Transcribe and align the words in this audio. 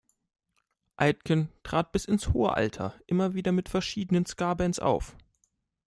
Aitken 0.95 1.49
trat 1.61 1.91
bis 1.91 2.05
ins 2.05 2.29
hohe 2.29 2.55
Alter 2.55 2.99
immer 3.05 3.35
wieder 3.35 3.51
mit 3.51 3.69
verschiedenen 3.69 4.25
Ska-Bands 4.25 4.79
auf. 4.79 5.15